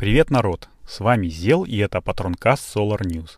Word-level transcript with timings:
Привет, 0.00 0.30
народ! 0.30 0.70
С 0.88 1.00
вами 1.00 1.26
Зел 1.28 1.62
и 1.62 1.76
это 1.76 2.00
Патронкаст 2.00 2.74
Solar 2.74 3.02
News. 3.02 3.32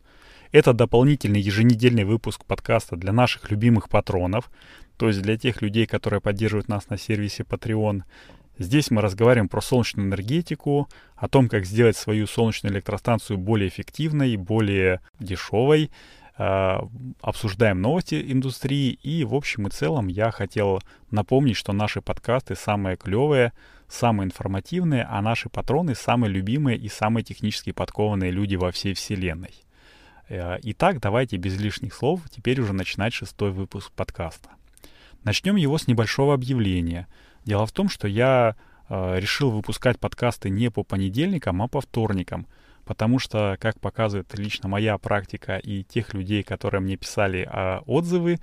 Это 0.53 0.72
дополнительный 0.72 1.40
еженедельный 1.40 2.04
выпуск 2.04 2.44
подкаста 2.44 2.94
для 2.94 3.12
наших 3.12 3.50
любимых 3.50 3.88
патронов, 3.88 4.48
то 4.96 5.08
есть 5.08 5.21
для 5.22 5.37
тех 5.37 5.60
людей, 5.60 5.87
которые 5.87 6.21
поддерживают 6.21 6.69
нас 6.69 6.88
на 6.88 6.98
сервисе 6.98 7.42
Patreon. 7.42 8.03
Здесь 8.58 8.92
мы 8.92 9.03
разговариваем 9.03 9.48
про 9.48 9.60
солнечную 9.60 10.06
энергетику, 10.06 10.88
о 11.17 11.26
том, 11.26 11.48
как 11.48 11.64
сделать 11.64 11.96
свою 11.96 12.28
солнечную 12.28 12.72
электростанцию 12.72 13.38
более 13.38 13.69
эффективной, 13.69 14.37
более 14.37 15.01
дешевой, 15.19 15.90
а, 16.38 16.88
обсуждаем 17.20 17.83
новости 17.83 18.24
индустрии 18.33 18.98
и 19.02 19.24
в 19.24 19.34
общем 19.34 19.66
и 19.66 19.70
целом 19.70 20.06
я 20.06 20.30
хотел 20.30 20.80
напомнить, 21.10 21.56
что 21.56 21.73
наши 21.73 22.01
подкасты 22.01 22.55
самые 22.55 22.96
клевые, 22.96 23.52
самые 23.92 24.27
информативные, 24.27 25.05
а 25.05 25.20
наши 25.20 25.48
патроны 25.48 25.95
самые 25.95 26.33
любимые 26.33 26.78
и 26.78 26.88
самые 26.88 27.24
технически 27.24 27.73
подкованные 27.73 28.30
люди 28.30 28.56
во 28.56 28.73
всей 28.73 28.95
вселенной. 28.95 29.55
Э, 30.28 30.59
итак, 30.62 31.00
давайте 31.00 31.37
без 31.37 31.60
лишних 31.60 31.95
слов 31.95 32.23
теперь 32.30 32.60
уже 32.60 32.73
начинать 32.73 33.12
шестой 33.12 33.50
выпуск 33.50 33.92
подкаста. 33.92 34.50
Начнем 35.24 35.56
его 35.56 35.78
с 35.78 35.86
небольшого 35.86 36.34
объявления. 36.34 37.06
Дело 37.45 37.66
в 37.66 37.73
том, 37.73 37.88
что 37.88 38.09
я 38.09 38.56
э, 38.88 39.19
решил 39.20 39.50
выпускать 39.50 39.98
подкасты 39.98 40.48
не 40.48 40.70
по 40.70 40.83
понедельникам, 40.83 41.61
а 41.62 41.69
по 41.69 41.80
вторникам– 41.80 42.47
потому 42.84 43.19
что, 43.19 43.56
как 43.61 43.78
показывает 43.80 44.36
лично 44.38 44.69
моя 44.69 44.98
практика 44.98 45.56
и 45.56 45.84
тех 45.84 46.14
людей, 46.14 46.42
которые 46.42 46.80
мне 46.80 46.97
писали 46.97 47.48
э, 47.50 47.80
отзывы, 47.86 48.41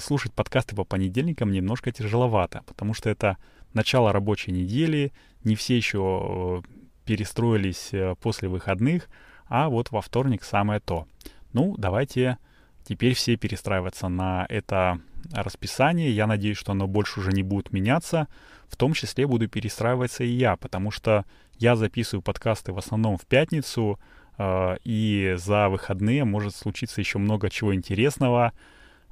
слушать 0.00 0.32
подкасты 0.32 0.76
по 0.76 0.84
понедельникам 0.84 1.50
немножко 1.50 1.90
тяжеловато, 1.90 2.62
потому 2.66 2.94
что 2.94 3.10
это 3.10 3.38
начало 3.74 4.12
рабочей 4.12 4.52
недели, 4.52 5.12
не 5.42 5.56
все 5.56 5.76
еще 5.76 6.62
э, 6.64 6.68
перестроились 7.04 7.90
э, 7.92 8.14
после 8.20 8.48
выходных, 8.48 9.08
а 9.46 9.68
вот 9.68 9.90
во 9.90 10.00
вторник 10.00 10.44
самое 10.44 10.80
то. 10.80 11.06
Ну, 11.52 11.74
давайте 11.76 12.38
теперь 12.84 13.14
все 13.14 13.36
перестраиваться 13.36 14.08
на 14.08 14.46
это 14.48 15.00
расписание. 15.32 16.10
Я 16.10 16.26
надеюсь, 16.26 16.56
что 16.56 16.72
оно 16.72 16.86
больше 16.86 17.20
уже 17.20 17.32
не 17.32 17.42
будет 17.42 17.72
меняться. 17.72 18.28
В 18.68 18.76
том 18.76 18.92
числе 18.94 19.26
буду 19.26 19.48
перестраиваться 19.48 20.24
и 20.24 20.28
я, 20.28 20.56
потому 20.56 20.90
что 20.90 21.24
я 21.58 21.76
записываю 21.76 22.22
подкасты 22.22 22.72
в 22.72 22.78
основном 22.78 23.16
в 23.16 23.26
пятницу, 23.26 23.98
э, 24.38 24.76
и 24.84 25.34
за 25.36 25.68
выходные 25.68 26.24
может 26.24 26.54
случиться 26.54 27.00
еще 27.00 27.18
много 27.18 27.50
чего 27.50 27.74
интересного, 27.74 28.52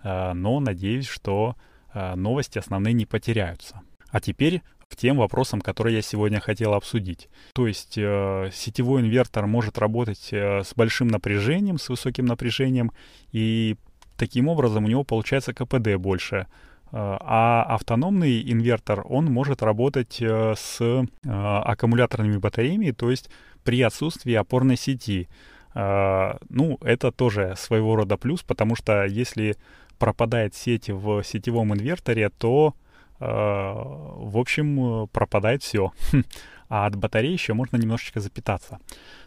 но 0.05 0.59
надеюсь, 0.59 1.07
что 1.07 1.55
новости 1.95 2.59
основные 2.59 2.93
не 2.93 3.07
потеряются. 3.07 3.83
А 4.13 4.21
теперь 4.21 4.63
к 4.89 4.95
тем 4.95 5.17
вопросам, 5.17 5.61
которые 5.61 5.97
я 5.97 6.03
сегодня 6.03 6.39
хотел 6.39 6.75
обсудить. 6.75 7.29
То 7.55 7.67
есть 7.67 7.97
э, 7.97 8.51
сетевой 8.53 9.01
инвертор 9.01 9.47
может 9.47 9.79
работать 9.79 10.29
э, 10.31 10.63
с 10.63 10.75
большим 10.75 11.09
напряжением, 11.09 11.79
с 11.79 11.89
высоким 11.89 12.27
напряжением, 12.27 12.93
и 13.33 13.77
таким 14.17 14.47
образом 14.49 14.85
у 14.85 14.89
него 14.89 15.03
получается 15.03 15.55
КПД 15.55 15.97
больше. 15.97 16.47
Э, 16.93 17.17
а 17.21 17.65
автономный 17.71 18.43
инвертор, 18.53 19.05
он 19.09 19.27
может 19.27 19.63
работать 19.63 20.19
э, 20.21 20.55
с 20.57 20.79
э, 20.81 21.05
аккумуляторными 21.25 22.37
батареями, 22.37 22.91
то 22.91 23.11
есть 23.11 23.31
при 23.65 23.81
отсутствии 23.83 24.35
опорной 24.35 24.77
сети. 24.77 25.29
Ну, 25.75 26.79
это 26.83 27.11
тоже 27.13 27.55
своего 27.57 27.97
рода 27.97 28.19
плюс, 28.19 28.43
потому 28.43 28.77
что 28.77 29.07
если 29.07 29.57
пропадает 29.99 30.55
сеть 30.55 30.91
в 30.91 31.23
сетевом 31.23 31.73
инверторе, 31.73 32.29
то, 32.29 32.75
в 33.25 34.39
общем, 34.39 35.09
пропадает 35.09 35.63
все. 35.63 35.93
А 36.69 36.87
от 36.87 36.97
батареи 36.97 37.33
еще 37.33 37.53
можно 37.53 37.77
немножечко 37.77 38.19
запитаться. 38.19 38.79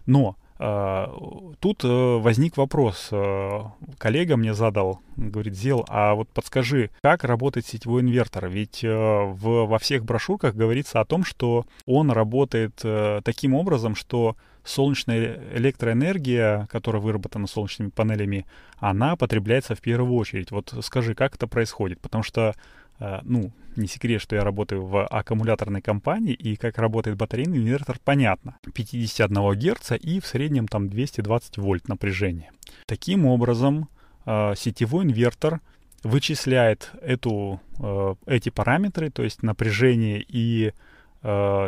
Но 0.07 0.35
а, 0.57 1.13
тут 1.59 1.83
э, 1.83 1.87
возник 1.87 2.55
вопрос. 2.55 3.09
Э, 3.11 3.63
коллега 3.97 4.37
мне 4.37 4.53
задал, 4.53 5.01
говорит, 5.17 5.53
Зел, 5.53 5.85
а 5.89 6.15
вот 6.15 6.29
подскажи, 6.29 6.91
как 7.01 7.25
работает 7.25 7.65
сетевой 7.65 8.01
инвертор? 8.01 8.47
Ведь 8.47 8.83
э, 8.83 8.89
в, 8.89 9.65
во 9.65 9.79
всех 9.79 10.05
брошюрках 10.05 10.55
говорится 10.55 11.01
о 11.01 11.05
том, 11.05 11.25
что 11.25 11.65
он 11.85 12.09
работает 12.09 12.83
таким 13.23 13.53
образом, 13.53 13.95
что 13.95 14.37
солнечная 14.63 15.39
электроэнергия, 15.53 16.67
которая 16.71 17.01
выработана 17.01 17.47
солнечными 17.47 17.89
панелями, 17.89 18.45
она 18.77 19.15
потребляется 19.15 19.75
в 19.75 19.81
первую 19.81 20.15
очередь. 20.15 20.51
Вот 20.51 20.73
скажи, 20.81 21.15
как 21.15 21.35
это 21.35 21.47
происходит? 21.47 21.99
Потому 21.99 22.23
что 22.23 22.55
Э, 22.55 22.84
ну, 22.99 23.51
не 23.75 23.87
секрет, 23.87 24.21
что 24.21 24.35
я 24.35 24.43
работаю 24.43 24.85
в 24.85 25.05
аккумуляторной 25.05 25.81
компании, 25.81 26.33
и 26.33 26.55
как 26.55 26.77
работает 26.77 27.17
батарейный 27.17 27.57
инвертор, 27.57 27.97
понятно. 28.03 28.57
51 28.73 29.59
Гц 29.59 29.91
и 29.99 30.19
в 30.19 30.25
среднем 30.25 30.67
там 30.67 30.89
220 30.89 31.57
вольт 31.57 31.87
напряжения. 31.87 32.51
Таким 32.85 33.25
образом, 33.25 33.89
э, 34.25 34.53
сетевой 34.55 35.05
инвертор 35.05 35.59
вычисляет 36.03 36.91
эту, 37.01 37.59
э, 37.79 38.15
эти 38.27 38.49
параметры, 38.49 39.09
то 39.09 39.23
есть 39.23 39.43
напряжение 39.43 40.23
и 40.27 40.73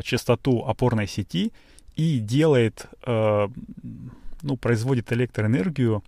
частоту 0.04 0.66
опорной 0.68 1.08
сети, 1.08 1.52
и 1.96 2.20
делает, 2.20 2.86
ну, 3.08 4.58
производит 4.62 5.12
электроэнергию, 5.12 6.04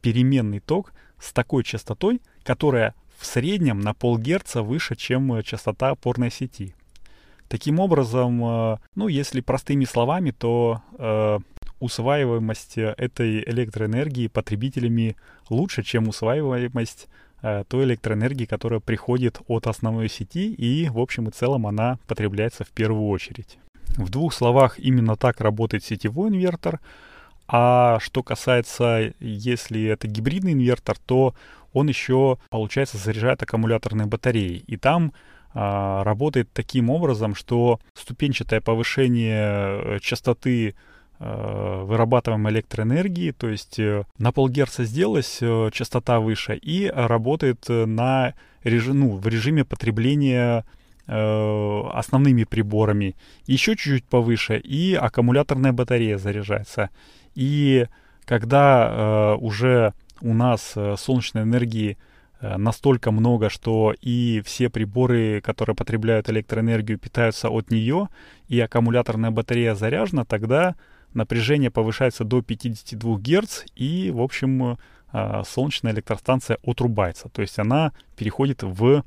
переменный 0.00 0.60
ток 0.60 0.94
с 1.18 1.30
такой 1.34 1.62
частотой, 1.62 2.22
которая 2.42 2.94
в 3.20 3.26
среднем 3.26 3.80
на 3.80 3.92
полгерца 3.92 4.62
выше, 4.62 4.96
чем 4.96 5.34
э, 5.34 5.42
частота 5.42 5.90
опорной 5.90 6.30
сети. 6.30 6.74
Таким 7.48 7.78
образом, 7.80 8.42
э, 8.44 8.78
ну, 8.94 9.08
если 9.08 9.40
простыми 9.40 9.84
словами, 9.84 10.30
то 10.30 10.82
э, 10.98 11.38
усваиваемость 11.80 12.78
этой 12.78 13.42
электроэнергии 13.42 14.28
потребителями 14.28 15.16
лучше, 15.50 15.82
чем 15.82 16.08
усваиваемость 16.08 17.08
э, 17.42 17.64
той 17.68 17.84
электроэнергии, 17.84 18.46
которая 18.46 18.80
приходит 18.80 19.40
от 19.48 19.66
основной 19.66 20.08
сети, 20.08 20.52
и 20.52 20.88
в 20.88 20.98
общем 20.98 21.28
и 21.28 21.32
целом 21.32 21.66
она 21.66 21.98
потребляется 22.06 22.64
в 22.64 22.68
первую 22.68 23.08
очередь. 23.08 23.58
В 23.96 24.08
двух 24.08 24.32
словах, 24.32 24.78
именно 24.78 25.16
так 25.16 25.40
работает 25.40 25.84
сетевой 25.84 26.30
инвертор. 26.30 26.80
А 27.52 27.98
что 28.00 28.22
касается, 28.22 29.12
если 29.18 29.82
это 29.84 30.06
гибридный 30.06 30.52
инвертор, 30.52 30.96
то 31.04 31.34
он 31.72 31.88
еще, 31.88 32.38
получается, 32.48 32.96
заряжает 32.96 33.42
аккумуляторные 33.42 34.06
батареи. 34.06 34.62
И 34.68 34.76
там 34.76 35.12
а, 35.52 36.04
работает 36.04 36.48
таким 36.52 36.90
образом, 36.90 37.34
что 37.34 37.80
ступенчатое 37.94 38.60
повышение 38.60 39.96
э, 39.96 39.98
частоты 40.00 40.76
э, 41.18 41.82
вырабатываемой 41.84 42.52
электроэнергии, 42.52 43.32
то 43.32 43.48
есть 43.48 43.80
э, 43.80 44.04
на 44.18 44.30
полгерца 44.30 44.84
сделалась 44.84 45.40
частота 45.72 46.20
выше 46.20 46.56
и 46.56 46.86
работает 46.86 47.64
на 47.68 48.34
режим, 48.62 49.00
ну, 49.00 49.16
в 49.16 49.26
режиме 49.26 49.64
потребления 49.64 50.64
основными 51.06 52.44
приборами. 52.44 53.16
Еще 53.46 53.74
чуть-чуть 53.74 54.04
повыше 54.04 54.58
и 54.58 54.94
аккумуляторная 54.94 55.72
батарея 55.72 56.18
заряжается. 56.18 56.90
И 57.34 57.86
когда 58.24 59.36
уже 59.36 59.92
у 60.20 60.34
нас 60.34 60.72
э, 60.76 60.96
солнечной 60.98 61.44
энергии 61.44 61.96
э, 62.40 62.56
настолько 62.56 63.10
много, 63.10 63.50
что 63.50 63.94
и 64.00 64.42
все 64.44 64.68
приборы, 64.68 65.40
которые 65.40 65.74
потребляют 65.76 66.28
электроэнергию, 66.28 66.98
питаются 66.98 67.48
от 67.48 67.70
нее, 67.70 68.08
и 68.48 68.60
аккумуляторная 68.60 69.30
батарея 69.30 69.74
заряжена, 69.74 70.24
тогда 70.24 70.74
напряжение 71.14 71.70
повышается 71.70 72.24
до 72.24 72.42
52 72.42 73.18
Гц, 73.18 73.64
и, 73.74 74.10
в 74.10 74.20
общем, 74.20 74.78
э, 75.12 75.42
солнечная 75.46 75.92
электростанция 75.92 76.58
отрубается. 76.64 77.28
То 77.28 77.42
есть 77.42 77.58
она 77.58 77.92
переходит 78.16 78.62
в 78.62 79.04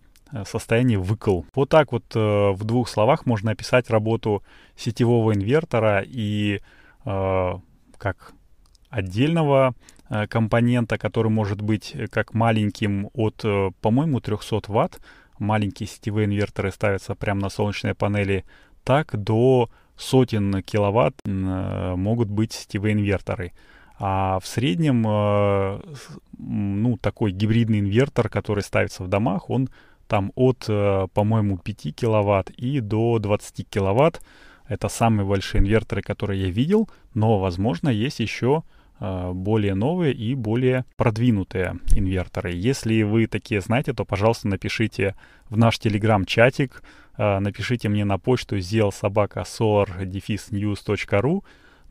состояние 0.48 0.98
выкл. 0.98 1.44
Вот 1.54 1.70
так 1.70 1.92
вот 1.92 2.06
в 2.16 2.58
двух 2.64 2.90
словах 2.90 3.28
можно 3.28 3.52
описать 3.52 3.92
работу 3.92 4.42
сетевого 4.76 5.36
инвертора 5.36 6.04
и 6.04 6.60
как 7.98 8.34
отдельного 8.90 9.76
Э, 10.14 10.28
компонента, 10.28 10.98
который 10.98 11.32
может 11.32 11.62
быть 11.62 11.92
э, 11.96 12.08
как 12.08 12.34
маленьким 12.36 13.10
от, 13.14 13.42
э, 13.44 13.72
по-моему, 13.82 14.20
300 14.20 14.72
ватт. 14.72 15.02
Маленькие 15.40 15.88
сетевые 15.88 16.26
инверторы 16.26 16.72
ставятся 16.72 17.16
прямо 17.16 17.42
на 17.42 17.50
солнечные 17.50 17.96
панели, 17.96 18.46
так 18.84 19.18
до 19.18 19.70
сотен 19.98 20.62
киловатт 20.62 21.16
могут 21.26 22.30
быть 22.30 22.54
сетевые 22.54 22.94
инверторы. 22.94 23.52
А 24.00 24.40
в 24.40 24.48
среднем, 24.48 25.02
ну, 26.38 26.98
такой 26.98 27.32
гибридный 27.32 27.80
инвертор, 27.80 28.30
который 28.30 28.64
ставится 28.64 29.04
в 29.04 29.08
домах, 29.08 29.50
он 29.50 29.70
там 30.08 30.32
от, 30.36 30.66
по-моему, 30.66 31.58
5 31.58 31.96
киловатт 31.96 32.52
и 32.52 32.80
до 32.80 33.20
20 33.20 33.68
киловатт. 33.70 34.22
Это 34.68 34.88
самые 34.88 35.26
большие 35.26 35.62
инверторы, 35.62 36.02
которые 36.02 36.44
я 36.44 36.50
видел, 36.50 36.90
но, 37.14 37.40
возможно, 37.40 37.90
есть 37.90 38.20
еще 38.20 38.64
Э, 39.00 39.32
более 39.34 39.74
новые 39.76 40.14
и 40.14 40.34
более 40.34 40.86
продвинутые 40.96 41.80
инверторы. 41.94 42.54
Если 42.54 43.04
вы 43.04 43.28
такие 43.28 43.60
знаете, 43.60 43.92
то, 43.92 44.06
пожалуйста, 44.06 44.48
напишите 44.48 45.16
в 45.50 45.58
наш 45.58 45.78
телеграм-чатик, 45.80 46.82
напишите 47.18 47.90
мне 47.90 48.06
на 48.06 48.18
почту 48.18 48.58
zelsobaka.solar-news.ru 48.58 51.44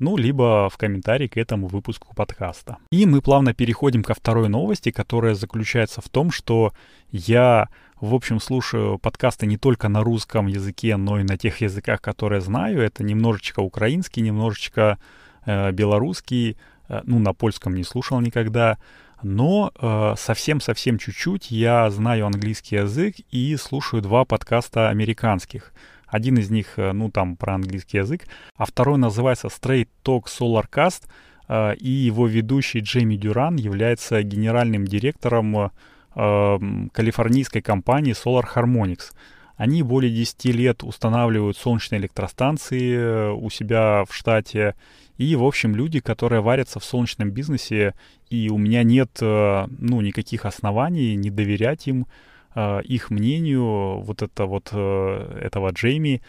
ну, 0.02 0.16
либо 0.16 0.68
в 0.68 0.76
комментарии 0.76 1.28
к 1.28 1.36
этому 1.36 1.68
выпуску 1.68 2.12
подкаста. 2.14 2.78
И 2.90 3.06
мы 3.06 3.20
плавно 3.22 3.54
переходим 3.54 4.02
ко 4.02 4.14
второй 4.14 4.48
новости, 4.48 4.90
которая 4.90 5.34
заключается 5.34 6.00
в 6.00 6.08
том, 6.08 6.32
что 6.32 6.72
я, 7.12 7.68
в 8.00 8.12
общем, 8.12 8.40
слушаю 8.40 8.98
подкасты 8.98 9.46
не 9.46 9.56
только 9.56 9.88
на 9.88 10.02
русском 10.02 10.48
языке, 10.48 10.96
но 10.96 11.20
и 11.20 11.22
на 11.22 11.38
тех 11.38 11.60
языках, 11.60 12.00
которые 12.00 12.40
знаю. 12.40 12.82
Это 12.82 13.04
немножечко 13.04 13.60
украинский, 13.60 14.22
немножечко 14.22 14.98
э, 15.46 15.70
белорусский, 15.70 16.56
э, 16.88 17.00
ну, 17.04 17.20
на 17.20 17.32
польском 17.32 17.76
не 17.76 17.84
слушал 17.84 18.20
никогда. 18.20 18.78
Но 19.22 19.70
э, 19.80 20.14
совсем-совсем 20.18 20.98
чуть-чуть 20.98 21.52
я 21.52 21.88
знаю 21.90 22.26
английский 22.26 22.74
язык 22.74 23.14
и 23.30 23.56
слушаю 23.56 24.02
два 24.02 24.24
подкаста 24.24 24.88
американских— 24.88 25.72
один 26.12 26.36
из 26.36 26.50
них, 26.50 26.74
э, 26.76 26.92
ну, 26.92 27.10
там, 27.10 27.36
про 27.36 27.54
английский 27.54 27.98
язык, 27.98 28.26
а 28.56 28.66
второй 28.66 28.98
называется 28.98 29.48
Straight 29.48 29.88
Talk 30.04 30.24
Solarcast, 30.26 31.04
э, 31.48 31.74
и 31.76 31.88
его 31.88 32.26
ведущий 32.26 32.80
Джейми 32.80 33.16
Дюран 33.16 33.56
является 33.56 34.22
генеральным 34.22 34.84
директором 34.84 35.56
э, 35.56 36.58
калифорнийской 36.92 37.62
компании 37.62 38.12
Solar 38.12 38.44
Harmonics. 38.54 39.12
Они 39.56 39.82
более 39.82 40.14
10 40.14 40.44
лет 40.54 40.84
устанавливают 40.84 41.56
солнечные 41.56 42.00
электростанции 42.00 43.32
у 43.32 43.48
себя 43.48 44.04
в 44.06 44.14
штате. 44.14 44.74
И, 45.16 45.36
в 45.36 45.44
общем, 45.44 45.74
люди, 45.74 46.00
которые 46.00 46.42
варятся 46.42 46.78
в 46.78 46.84
солнечном 46.84 47.30
бизнесе, 47.30 47.94
и 48.28 48.50
у 48.50 48.58
меня 48.58 48.82
нет, 48.82 49.10
ну, 49.20 50.00
никаких 50.00 50.46
оснований 50.46 51.14
не 51.16 51.30
доверять 51.30 51.86
им. 51.86 52.06
Э, 52.54 52.82
их 52.82 53.10
мнению 53.10 54.00
вот 54.00 54.22
это 54.22 54.44
вот 54.46 54.68
э, 54.72 55.38
этого 55.42 55.70
Джейми, 55.70 56.16
э, 56.16 56.20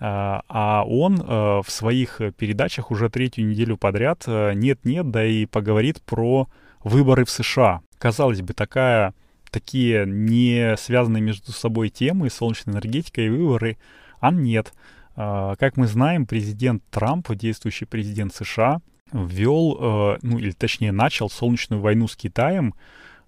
а 0.00 0.84
он 0.86 1.16
в 1.16 1.66
своих 1.68 2.20
передачах 2.36 2.90
уже 2.90 3.08
третью 3.08 3.46
неделю 3.46 3.76
подряд 3.76 4.24
нет-нет, 4.26 5.10
да 5.10 5.24
и 5.24 5.46
поговорит 5.46 6.02
про 6.02 6.48
выборы 6.82 7.24
в 7.24 7.30
США. 7.30 7.80
Казалось 7.98 8.42
бы, 8.42 8.54
такая, 8.54 9.14
такие 9.50 10.04
не 10.06 10.76
связанные 10.76 11.20
между 11.20 11.52
собой 11.52 11.90
темы, 11.90 12.30
солнечная 12.30 12.74
энергетика 12.74 13.20
и 13.20 13.28
выборы, 13.28 13.76
а 14.20 14.30
нет. 14.30 14.72
Как 15.14 15.76
мы 15.76 15.88
знаем, 15.88 16.26
президент 16.26 16.84
Трамп, 16.90 17.32
действующий 17.34 17.86
президент 17.86 18.32
США, 18.32 18.80
ввел, 19.12 20.16
ну 20.22 20.38
или 20.38 20.52
точнее 20.52 20.92
начал 20.92 21.28
солнечную 21.28 21.82
войну 21.82 22.06
с 22.06 22.14
Китаем, 22.14 22.74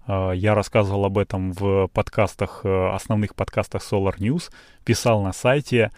я 0.07 0.55
рассказывал 0.55 1.05
об 1.05 1.17
этом 1.17 1.51
в 1.53 1.87
подкастах, 1.87 2.61
э, 2.63 2.89
основных 2.93 3.35
подкастах 3.35 3.81
Solar 3.81 4.17
News, 4.17 4.51
писал 4.83 5.21
на 5.21 5.33
сайте. 5.33 5.91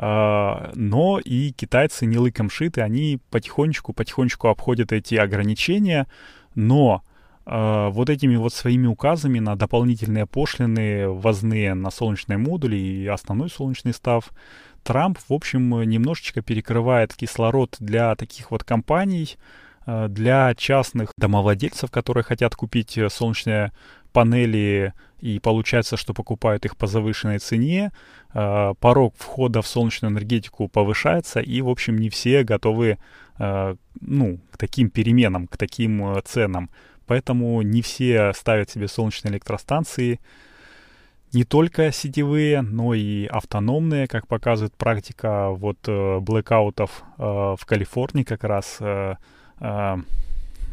А, 0.00 0.70
но 0.74 1.18
и 1.18 1.50
китайцы 1.50 2.06
не 2.06 2.18
лыком 2.18 2.50
шиты, 2.50 2.82
они 2.82 3.18
потихонечку-потихонечку 3.30 4.46
обходят 4.46 4.92
эти 4.92 5.16
ограничения, 5.16 6.06
но 6.54 7.02
а, 7.44 7.90
вот 7.90 8.08
этими 8.08 8.36
вот 8.36 8.54
своими 8.54 8.86
указами 8.86 9.40
на 9.40 9.56
дополнительные 9.56 10.26
пошлины, 10.26 11.08
возные 11.08 11.74
на 11.74 11.90
солнечные 11.90 12.38
модули 12.38 12.76
и 12.76 13.06
основной 13.08 13.50
солнечный 13.50 13.92
став, 13.92 14.30
Трамп, 14.84 15.18
в 15.18 15.32
общем, 15.32 15.82
немножечко 15.82 16.42
перекрывает 16.42 17.12
кислород 17.14 17.76
для 17.80 18.14
таких 18.14 18.52
вот 18.52 18.62
компаний, 18.62 19.36
для 20.08 20.54
частных 20.54 21.12
домовладельцев, 21.16 21.90
которые 21.90 22.22
хотят 22.22 22.54
купить 22.54 22.98
э, 22.98 23.08
солнечные 23.08 23.72
панели 24.12 24.92
и 25.20 25.38
получается, 25.38 25.96
что 25.96 26.12
покупают 26.12 26.66
их 26.66 26.76
по 26.76 26.86
завышенной 26.86 27.38
цене, 27.38 27.90
э, 28.34 28.74
порог 28.80 29.14
входа 29.16 29.62
в 29.62 29.66
солнечную 29.66 30.12
энергетику 30.12 30.68
повышается, 30.68 31.40
и, 31.40 31.62
в 31.62 31.70
общем, 31.70 31.96
не 31.96 32.10
все 32.10 32.44
готовы 32.44 32.98
ну, 34.00 34.40
к 34.50 34.56
таким 34.56 34.90
переменам, 34.90 35.46
к 35.46 35.56
таким 35.56 36.20
ценам. 36.24 36.70
Поэтому 37.06 37.62
не 37.62 37.82
все 37.82 38.32
ставят 38.34 38.68
себе 38.68 38.88
солнечные 38.88 39.30
электростанции, 39.30 40.18
не 41.32 41.44
только 41.44 41.92
сетевые, 41.92 42.62
но 42.62 42.94
и 42.94 43.26
автономные, 43.26 44.08
как 44.08 44.26
показывает 44.26 44.74
практика 44.74 45.50
вот 45.50 45.78
блэкаутов 45.86 47.04
в 47.16 47.60
Калифорнии 47.64 48.24
как 48.24 48.42
раз 48.42 48.78
э, 48.80 49.14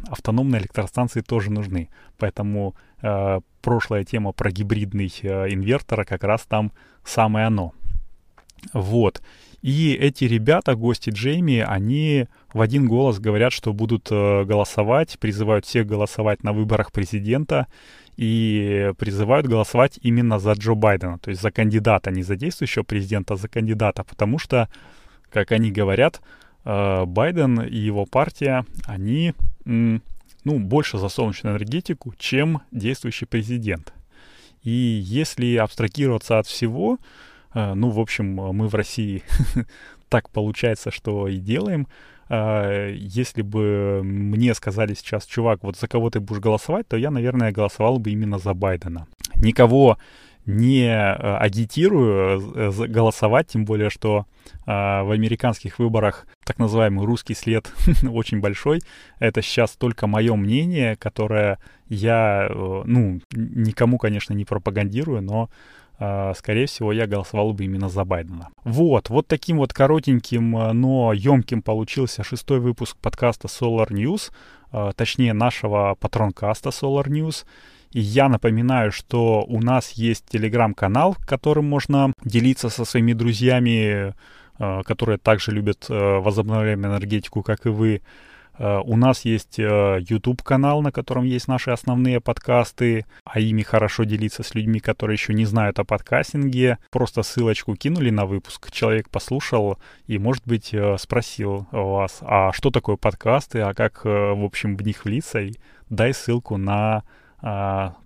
автономные 0.10 0.62
электростанции 0.62 1.22
тоже 1.22 1.52
нужны. 1.52 1.90
Поэтому 2.18 2.76
э, 3.02 3.40
прошлая 3.62 4.04
тема 4.04 4.32
про 4.32 4.52
гибридный 4.52 5.12
э, 5.22 5.54
инвертор 5.54 6.06
как 6.06 6.24
раз 6.24 6.42
там 6.48 6.72
самое 7.04 7.48
оно. 7.48 7.74
Вот. 8.74 9.22
И 9.62 9.94
эти 9.94 10.26
ребята, 10.26 10.76
гости 10.76 11.10
Джейми, 11.10 11.60
они 11.60 12.28
в 12.54 12.62
один 12.62 12.88
голос 12.88 13.20
говорят, 13.20 13.52
что 13.52 13.74
будут 13.74 14.10
э, 14.12 14.44
голосовать, 14.46 15.18
призывают 15.20 15.66
всех 15.66 15.88
голосовать 15.88 16.44
на 16.44 16.54
выборах 16.54 16.92
президента 16.92 17.68
и 18.16 18.94
призывают 18.98 19.48
голосовать 19.48 20.00
именно 20.02 20.40
за 20.40 20.54
Джо 20.54 20.74
Байдена, 20.74 21.20
то 21.20 21.32
есть 21.32 21.42
за 21.42 21.52
кандидата, 21.52 22.12
не 22.12 22.24
за 22.24 22.38
действующего 22.38 22.84
президента, 22.84 23.34
а 23.34 23.38
за 23.38 23.50
кандидата, 23.50 24.06
потому 24.06 24.40
что, 24.40 24.70
как 25.32 25.52
они 25.52 25.70
говорят, 25.70 26.22
Э, 26.22 26.36
Байден 26.66 27.62
и 27.62 27.78
его 27.78 28.06
партия, 28.06 28.66
они 28.86 29.34
ну, 30.46 30.60
больше 30.60 30.98
за 30.98 31.10
солнечную 31.10 31.56
энергетику, 31.58 32.14
чем 32.18 32.62
действующий 32.72 33.26
президент. 33.26 33.94
И 34.64 34.72
если 34.72 35.58
абстрагироваться 35.58 36.40
от 36.40 36.48
всего, 36.48 36.98
э, 37.54 37.74
ну, 37.74 37.90
в 37.90 38.00
общем, 38.00 38.34
мы 38.34 38.68
в 38.68 38.76
России 38.76 39.24
так 40.10 40.30
получается, 40.30 40.92
что 40.92 41.28
и 41.28 41.38
делаем. 41.38 41.88
Э, 42.30 42.94
если 42.96 43.42
бы 43.42 44.02
мне 44.04 44.54
сказали 44.54 44.94
сейчас, 44.94 45.26
чувак, 45.26 45.64
вот 45.64 45.78
за 45.78 45.88
кого 45.88 46.10
ты 46.10 46.20
будешь 46.20 46.42
голосовать, 46.42 46.88
то 46.88 46.98
я, 46.98 47.12
наверное, 47.12 47.52
голосовал 47.52 48.00
бы 48.00 48.12
именно 48.12 48.40
за 48.40 48.54
Байдена. 48.54 49.08
Никого 49.36 49.98
не 50.46 50.88
э, 50.88 51.38
агитирую 51.38 52.54
э, 52.56 52.88
голосовать, 52.88 53.48
тем 53.48 53.66
более, 53.66 53.90
что 53.90 54.26
э, 54.46 54.52
в 54.66 55.12
американских 55.12 55.80
выборах 55.80 56.28
так 56.46 56.60
называемый 56.60 57.06
русский 57.06 57.34
след 57.34 57.72
очень 58.10 58.40
большой. 58.40 58.82
Это 59.20 59.42
сейчас 59.42 59.72
только 59.72 60.08
мое 60.08 60.36
мнение, 60.36 60.96
которое 60.96 61.58
я, 61.88 62.50
ну, 62.52 63.22
никому, 63.32 63.98
конечно, 64.00 64.34
не 64.34 64.44
пропагандирую, 64.44 65.22
но 65.22 65.50
скорее 65.98 66.66
всего, 66.66 66.92
я 66.92 67.06
голосовал 67.06 67.54
бы 67.54 67.64
именно 67.64 67.90
за 67.90 68.04
Байдена. 68.04 68.50
Вот, 68.64 69.10
вот 69.10 69.28
таким 69.28 69.58
вот 69.58 69.72
коротеньким, 69.72 70.52
но 70.74 71.14
емким 71.14 71.62
получился 71.62 72.24
шестой 72.24 72.60
выпуск 72.60 72.98
подкаста 73.00 73.48
Solar 73.48 73.90
News, 73.90 74.32
точнее 74.96 75.34
нашего 75.34 75.96
патронкаста 75.98 76.70
Solar 76.70 77.06
News. 77.06 77.46
И 77.96 78.02
я 78.02 78.28
напоминаю, 78.28 78.92
что 78.92 79.46
у 79.48 79.62
нас 79.62 79.92
есть 79.92 80.26
телеграм-канал, 80.28 81.16
которым 81.26 81.70
можно 81.70 82.12
делиться 82.26 82.68
со 82.68 82.84
своими 82.84 83.14
друзьями, 83.14 84.14
э, 84.60 84.82
которые 84.84 85.18
также 85.18 85.52
любят 85.52 85.86
э, 85.88 86.20
возобновляемую 86.20 86.92
энергетику, 86.92 87.42
как 87.42 87.66
и 87.66 87.70
вы. 87.70 88.02
Э, 88.58 88.82
у 88.84 88.98
нас 88.98 89.24
есть 89.24 89.60
YouTube-канал, 89.60 90.82
на 90.82 90.92
котором 90.92 91.24
есть 91.24 91.48
наши 91.48 91.72
основные 91.72 92.20
подкасты, 92.20 93.06
а 93.24 93.40
ими 93.40 93.62
хорошо 93.62 94.04
делиться 94.04 94.44
с 94.44 94.54
людьми, 94.56 94.82
которые 94.82 95.16
еще 95.16 95.34
не 95.34 95.46
знают 95.46 95.80
о 95.80 95.86
подкастинге. 95.86 96.80
Просто 96.92 97.24
ссылочку 97.24 97.78
кинули 97.78 98.10
на 98.10 98.26
выпуск, 98.26 98.72
человек 98.72 99.10
послушал 99.10 99.80
и, 100.08 100.18
может 100.18 100.46
быть, 100.46 100.76
спросил 100.98 101.66
вас, 101.72 102.18
а 102.24 102.52
что 102.52 102.72
такое 102.72 102.98
подкасты, 102.98 103.62
а 103.62 103.74
как, 103.74 104.04
в 104.04 104.44
общем, 104.44 104.76
в 104.76 104.82
них 104.82 105.06
влиться, 105.06 105.40
и 105.40 105.54
дай 105.90 106.14
ссылку 106.14 106.58
на 106.58 107.04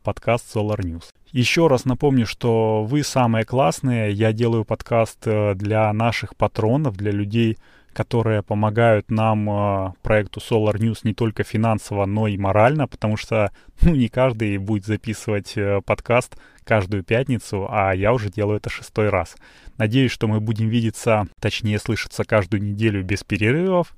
подкаст 0.03 0.53
Solar 0.53 0.79
News. 0.79 1.05
Еще 1.31 1.67
раз 1.67 1.85
напомню, 1.85 2.25
что 2.25 2.83
вы 2.83 3.03
самые 3.03 3.45
классные. 3.45 4.11
Я 4.11 4.33
делаю 4.33 4.65
подкаст 4.65 5.19
э, 5.25 5.53
для 5.53 5.93
наших 5.93 6.35
патронов, 6.35 6.97
для 6.97 7.11
людей, 7.11 7.57
которые 7.93 8.41
помогают 8.41 9.11
нам, 9.11 9.49
э, 9.49 9.93
проекту 10.01 10.39
Solar 10.39 10.75
News, 10.75 11.01
не 11.03 11.13
только 11.13 11.43
финансово, 11.43 12.05
но 12.05 12.27
и 12.27 12.37
морально, 12.37 12.87
потому 12.87 13.15
что 13.15 13.51
ну, 13.81 13.95
не 13.95 14.09
каждый 14.09 14.57
будет 14.57 14.85
записывать 14.85 15.53
э, 15.55 15.81
подкаст 15.85 16.35
каждую 16.63 17.03
пятницу, 17.03 17.67
а 17.69 17.93
я 17.93 18.11
уже 18.11 18.29
делаю 18.29 18.57
это 18.57 18.69
шестой 18.69 19.09
раз. 19.09 19.35
Надеюсь, 19.77 20.11
что 20.11 20.27
мы 20.27 20.39
будем 20.39 20.67
видеться, 20.67 21.27
точнее 21.39 21.79
слышаться 21.79 22.23
каждую 22.23 22.63
неделю 22.63 23.03
без 23.03 23.23
перерывов. 23.23 23.95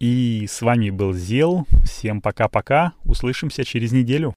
И 0.00 0.46
с 0.48 0.60
вами 0.60 0.90
был 0.90 1.12
Зел. 1.12 1.66
Всем 1.84 2.20
пока-пока. 2.20 2.92
Услышимся 3.04 3.64
через 3.64 3.90
неделю. 3.92 4.34